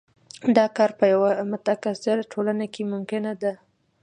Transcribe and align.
دا 0.57 0.65
کار 0.77 0.91
په 0.99 1.05
یوه 1.13 1.29
متکثره 1.51 2.23
ټولنه 2.31 2.65
کې 2.73 2.83
ممکنه 2.93 3.31
ده. 3.41 3.53